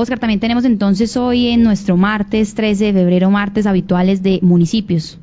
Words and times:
Oscar, 0.00 0.20
también 0.20 0.38
tenemos 0.38 0.64
entonces 0.64 1.16
hoy 1.16 1.48
en 1.48 1.64
nuestro 1.64 1.96
martes 1.96 2.54
13 2.54 2.84
de 2.84 2.92
febrero, 2.92 3.32
martes 3.32 3.66
habituales 3.66 4.22
de 4.22 4.38
municipios. 4.42 5.18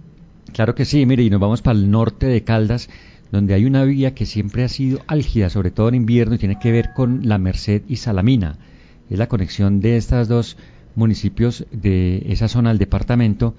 Claro 0.51 0.75
que 0.75 0.83
sí, 0.83 1.05
mire, 1.05 1.23
y 1.23 1.29
nos 1.29 1.39
vamos 1.39 1.61
para 1.61 1.79
el 1.79 1.89
norte 1.89 2.25
de 2.25 2.43
Caldas, 2.43 2.89
donde 3.31 3.53
hay 3.53 3.63
una 3.63 3.85
vía 3.85 4.13
que 4.13 4.25
siempre 4.25 4.65
ha 4.65 4.67
sido 4.67 4.99
álgida, 5.07 5.49
sobre 5.49 5.71
todo 5.71 5.87
en 5.87 5.95
invierno, 5.95 6.35
y 6.35 6.39
tiene 6.39 6.59
que 6.59 6.73
ver 6.73 6.91
con 6.93 7.21
La 7.25 7.37
Merced 7.37 7.83
y 7.87 7.95
Salamina. 7.95 8.57
Es 9.09 9.17
la 9.17 9.29
conexión 9.29 9.79
de 9.79 9.95
estos 9.95 10.27
dos 10.27 10.57
municipios 10.93 11.65
de 11.71 12.25
esa 12.27 12.49
zona 12.49 12.71
del 12.71 12.77
departamento 12.77 13.55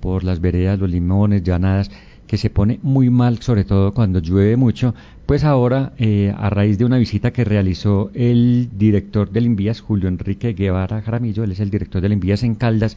por 0.00 0.24
las 0.24 0.40
veredas, 0.40 0.80
los 0.80 0.90
limones, 0.90 1.44
llanadas, 1.44 1.92
que 2.26 2.38
se 2.38 2.50
pone 2.50 2.78
muy 2.82 3.10
mal, 3.10 3.38
sobre 3.38 3.64
todo 3.64 3.94
cuando 3.94 4.18
llueve 4.18 4.56
mucho, 4.56 4.94
pues 5.26 5.44
ahora, 5.44 5.92
eh, 5.98 6.32
a 6.36 6.50
raíz 6.50 6.78
de 6.78 6.84
una 6.84 6.98
visita 6.98 7.32
que 7.32 7.44
realizó 7.44 8.10
el 8.14 8.70
director 8.76 9.30
del 9.30 9.46
Envías, 9.46 9.80
Julio 9.80 10.08
Enrique 10.08 10.52
Guevara 10.52 11.02
Jaramillo, 11.02 11.44
él 11.44 11.52
es 11.52 11.60
el 11.60 11.70
director 11.70 12.00
del 12.00 12.12
Envías 12.12 12.42
en 12.42 12.54
Caldas, 12.54 12.96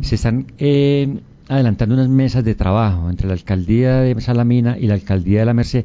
se 0.00 0.14
están 0.14 0.46
eh, 0.58 1.20
adelantando 1.48 1.94
unas 1.94 2.08
mesas 2.08 2.44
de 2.44 2.54
trabajo 2.54 3.10
entre 3.10 3.28
la 3.28 3.34
alcaldía 3.34 4.00
de 4.00 4.20
Salamina 4.20 4.78
y 4.78 4.86
la 4.86 4.94
alcaldía 4.94 5.40
de 5.40 5.46
la 5.46 5.54
Merced 5.54 5.84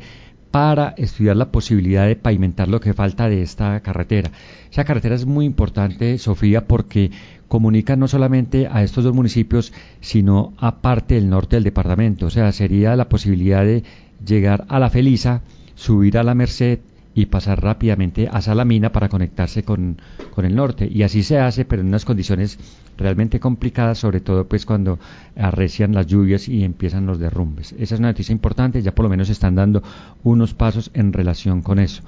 para 0.52 0.94
estudiar 0.98 1.38
la 1.38 1.52
posibilidad 1.52 2.06
de 2.06 2.18
pavimentar 2.18 2.68
lo 2.68 2.82
que 2.82 2.94
falta 2.94 3.30
de 3.30 3.42
esta 3.42 3.80
carretera. 3.80 4.32
Esa 4.70 4.84
carretera 4.84 5.16
es 5.16 5.26
muy 5.26 5.46
importante, 5.46 6.18
Sofía, 6.18 6.68
porque 6.68 7.12
comunica 7.48 7.96
no 7.96 8.08
solamente 8.08 8.68
a 8.72 8.84
estos 8.84 9.06
dos 9.06 9.16
municipios, 9.16 9.74
sino 10.02 10.54
a 10.58 10.82
parte 10.82 11.16
del 11.16 11.30
norte 11.30 11.56
del 11.56 11.64
departamento. 11.64 12.26
O 12.26 12.30
sea, 12.30 12.52
sería 12.52 12.96
la 12.96 13.10
posibilidad 13.10 13.64
de 13.64 13.84
llegar 14.26 14.66
a 14.68 14.80
la 14.80 14.90
Felisa, 14.90 15.42
subir 15.76 16.18
a 16.18 16.24
la 16.24 16.36
Merced 16.36 16.80
y 17.14 17.26
pasar 17.26 17.62
rápidamente 17.62 18.30
a 18.32 18.42
Salamina 18.42 18.92
para 18.92 19.10
conectarse 19.10 19.64
con, 19.64 19.98
con, 20.34 20.46
el 20.46 20.56
norte. 20.56 20.88
Y 20.92 21.04
así 21.04 21.24
se 21.24 21.40
hace, 21.40 21.66
pero 21.66 21.82
en 21.82 21.90
unas 21.90 22.06
condiciones 22.06 22.58
realmente 22.98 23.40
complicadas, 23.40 23.98
sobre 23.98 24.22
todo 24.22 24.48
pues 24.48 24.66
cuando 24.66 25.00
arrecian 25.36 25.94
las 25.94 26.08
lluvias 26.08 26.48
y 26.48 26.64
empiezan 26.64 27.06
los 27.06 27.20
derrumbes. 27.20 27.74
Esa 27.74 27.96
es 27.96 28.00
una 28.00 28.10
noticia 28.10 28.34
importante, 28.34 28.82
ya 28.82 28.96
por 28.96 29.04
lo 29.04 29.10
menos 29.10 29.30
están 29.30 29.56
dando 29.56 29.84
unos 30.24 30.54
pasos 30.54 30.92
en 30.94 31.12
relación 31.12 31.62
con 31.62 31.80
eso. 31.80 32.02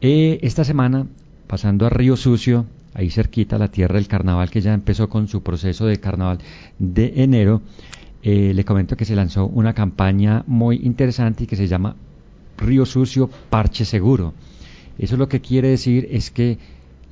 Eh, 0.00 0.38
esta 0.42 0.64
semana, 0.64 1.06
pasando 1.46 1.86
a 1.86 1.90
Río 1.90 2.16
Sucio, 2.16 2.66
ahí 2.94 3.10
cerquita, 3.10 3.58
la 3.58 3.68
tierra 3.68 3.96
del 3.96 4.08
carnaval 4.08 4.50
que 4.50 4.60
ya 4.60 4.72
empezó 4.74 5.08
con 5.08 5.28
su 5.28 5.42
proceso 5.42 5.86
de 5.86 6.00
carnaval 6.00 6.38
de 6.78 7.12
enero, 7.16 7.62
eh, 8.22 8.52
le 8.54 8.64
comento 8.64 8.96
que 8.96 9.04
se 9.04 9.16
lanzó 9.16 9.46
una 9.46 9.74
campaña 9.74 10.44
muy 10.46 10.76
interesante 10.76 11.44
y 11.44 11.46
que 11.46 11.56
se 11.56 11.66
llama 11.66 11.96
río 12.62 12.86
sucio, 12.86 13.28
parche 13.50 13.84
seguro. 13.84 14.32
Eso 14.98 15.16
lo 15.16 15.28
que 15.28 15.40
quiere 15.40 15.68
decir 15.68 16.08
es 16.10 16.30
que 16.30 16.58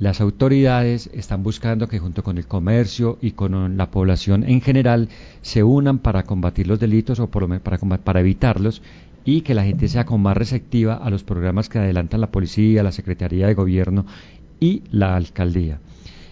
las 0.01 0.23
autoridades 0.23 1.11
están 1.13 1.43
buscando 1.43 1.87
que 1.87 1.99
junto 1.99 2.23
con 2.23 2.39
el 2.39 2.47
comercio 2.47 3.19
y 3.21 3.33
con 3.33 3.77
la 3.77 3.91
población 3.91 4.45
en 4.49 4.63
general 4.63 5.11
se 5.43 5.63
unan 5.63 5.99
para 5.99 6.23
combatir 6.23 6.67
los 6.67 6.81
delitos 6.81 7.21
o 7.21 7.27
por 7.27 7.43
lo 7.43 7.49
menos 7.49 7.63
para, 8.03 8.21
evitarlos 8.21 8.81
y 9.27 9.43
que 9.43 9.53
la 9.53 9.65
gente 9.65 9.89
sea 9.89 10.07
con 10.07 10.23
más 10.23 10.39
receptiva 10.39 10.95
a 10.95 11.11
los 11.11 11.23
programas 11.23 11.69
que 11.69 11.79
adelantan 11.79 12.23
la 12.23 12.31
policía, 12.31 12.83
la 12.83 12.93
Secretaría 12.93 13.47
de 13.47 13.53
Gobierno 13.53 14.07
y 14.59 14.83
la 14.91 15.17
alcaldía. 15.17 15.81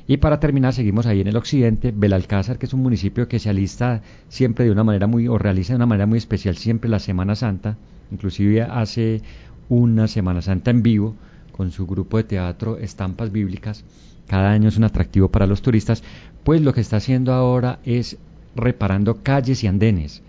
Y 0.06 0.16
para 0.16 0.40
terminar, 0.40 0.72
seguimos 0.72 1.04
ahí 1.04 1.20
en 1.20 1.28
el 1.28 1.36
occidente, 1.36 1.92
Belalcázar, 1.94 2.58
que 2.58 2.64
es 2.64 2.72
un 2.72 2.80
municipio 2.80 3.28
que 3.28 3.38
se 3.38 3.50
alista 3.50 4.00
siempre 4.28 4.64
de 4.64 4.70
una 4.70 4.82
manera 4.82 5.06
muy, 5.06 5.28
o 5.28 5.36
realiza 5.36 5.74
de 5.74 5.76
una 5.76 5.84
manera 5.84 6.06
muy 6.06 6.16
especial 6.16 6.56
siempre 6.56 6.88
la 6.88 6.98
Semana 6.98 7.34
Santa, 7.34 7.76
inclusive 8.10 8.62
hace 8.62 9.22
una 9.68 10.08
Semana 10.08 10.42
Santa 10.42 10.70
en 10.70 10.82
vivo 10.82 11.14
con 11.52 11.72
su 11.72 11.86
grupo 11.86 12.16
de 12.16 12.24
teatro 12.24 12.78
Estampas 12.78 13.32
Bíblicas. 13.32 13.84
Cada 14.26 14.50
año 14.50 14.68
es 14.68 14.76
un 14.76 14.84
atractivo 14.84 15.28
para 15.28 15.46
los 15.46 15.62
turistas, 15.62 16.02
pues 16.44 16.60
lo 16.60 16.72
que 16.72 16.80
está 16.80 16.98
haciendo 16.98 17.32
ahora 17.32 17.80
es 17.84 18.18
reparando 18.54 19.22
calles 19.22 19.64
y 19.64 19.66
andenes, 19.66 20.22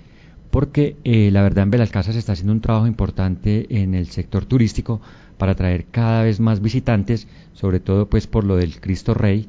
porque 0.51 0.95
eh, 1.03 1.29
la 1.31 1.43
verdad 1.43 1.63
en 1.63 1.71
Belalcázar 1.71 2.13
se 2.13 2.19
está 2.19 2.33
haciendo 2.33 2.53
un 2.53 2.61
trabajo 2.61 2.87
importante 2.87 3.81
en 3.81 3.93
el 3.93 4.07
sector 4.07 4.45
turístico 4.45 5.01
para 5.37 5.53
atraer 5.53 5.85
cada 5.91 6.23
vez 6.23 6.39
más 6.39 6.61
visitantes, 6.61 7.27
sobre 7.53 7.79
todo 7.79 8.09
pues 8.09 8.27
por 8.27 8.43
lo 8.43 8.55
del 8.55 8.79
Cristo 8.79 9.13
Rey. 9.13 9.47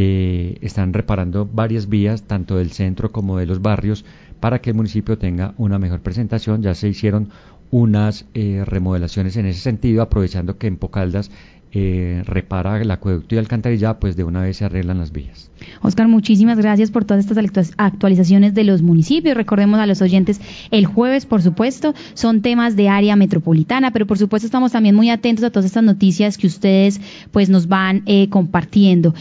Eh, 0.00 0.58
están 0.60 0.92
reparando 0.92 1.44
varias 1.44 1.88
vías, 1.88 2.22
tanto 2.22 2.56
del 2.56 2.70
centro 2.70 3.10
como 3.10 3.36
de 3.36 3.46
los 3.46 3.60
barrios, 3.60 4.04
para 4.38 4.60
que 4.60 4.70
el 4.70 4.76
municipio 4.76 5.18
tenga 5.18 5.54
una 5.58 5.80
mejor 5.80 6.02
presentación. 6.02 6.62
Ya 6.62 6.76
se 6.76 6.86
hicieron 6.86 7.30
unas 7.72 8.24
eh, 8.32 8.62
remodelaciones 8.64 9.36
en 9.36 9.46
ese 9.46 9.58
sentido, 9.58 10.00
aprovechando 10.02 10.56
que 10.56 10.68
en 10.68 10.76
Pocaldas 10.76 11.32
eh, 11.70 12.22
repara 12.24 12.80
el 12.80 12.90
acueducto 12.90 13.34
y 13.34 13.38
alcantarilla, 13.38 13.98
pues 13.98 14.16
de 14.16 14.24
una 14.24 14.40
vez 14.40 14.56
se 14.56 14.64
arreglan 14.64 14.98
las 14.98 15.12
vías. 15.12 15.50
Oscar, 15.82 16.08
muchísimas 16.08 16.56
gracias 16.56 16.90
por 16.90 17.04
todas 17.04 17.26
estas 17.26 17.72
actualizaciones 17.76 18.54
de 18.54 18.64
los 18.64 18.80
municipios. 18.80 19.36
Recordemos 19.36 19.78
a 19.78 19.84
los 19.84 20.00
oyentes 20.00 20.40
el 20.70 20.86
jueves, 20.86 21.26
por 21.26 21.42
supuesto, 21.42 21.94
son 22.14 22.40
temas 22.40 22.74
de 22.74 22.88
área 22.88 23.16
metropolitana, 23.16 23.90
pero 23.92 24.06
por 24.06 24.16
supuesto 24.16 24.46
estamos 24.46 24.72
también 24.72 24.94
muy 24.94 25.10
atentos 25.10 25.44
a 25.44 25.50
todas 25.50 25.66
estas 25.66 25.82
noticias 25.82 26.38
que 26.38 26.46
ustedes 26.46 27.02
pues 27.32 27.50
nos 27.50 27.68
van 27.68 28.02
eh, 28.06 28.30
compartiendo. 28.30 29.14